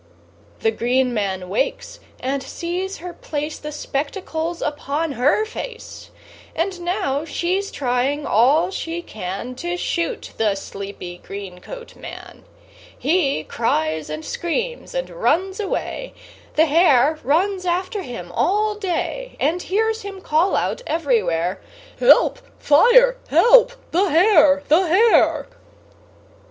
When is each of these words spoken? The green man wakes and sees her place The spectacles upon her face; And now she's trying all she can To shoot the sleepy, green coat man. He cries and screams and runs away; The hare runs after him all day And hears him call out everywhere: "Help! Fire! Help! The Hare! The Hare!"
The 0.61 0.71
green 0.71 1.13
man 1.13 1.47
wakes 1.47 1.99
and 2.19 2.41
sees 2.41 2.97
her 3.05 3.13
place 3.13 3.59
The 3.59 3.71
spectacles 3.71 4.59
upon 4.59 5.11
her 5.11 5.45
face; 5.45 6.09
And 6.55 6.81
now 6.81 7.23
she's 7.23 7.69
trying 7.69 8.25
all 8.25 8.71
she 8.71 9.03
can 9.03 9.53
To 9.57 9.77
shoot 9.77 10.31
the 10.37 10.55
sleepy, 10.55 11.21
green 11.23 11.59
coat 11.59 11.95
man. 11.95 12.45
He 12.97 13.43
cries 13.43 14.09
and 14.09 14.25
screams 14.25 14.95
and 14.95 15.07
runs 15.11 15.59
away; 15.59 16.15
The 16.55 16.65
hare 16.65 17.19
runs 17.23 17.67
after 17.67 18.01
him 18.01 18.31
all 18.31 18.73
day 18.73 19.37
And 19.39 19.61
hears 19.61 20.01
him 20.01 20.19
call 20.19 20.55
out 20.55 20.81
everywhere: 20.87 21.61
"Help! 21.99 22.39
Fire! 22.57 23.17
Help! 23.27 23.73
The 23.91 24.09
Hare! 24.09 24.63
The 24.67 24.87
Hare!" 24.87 25.45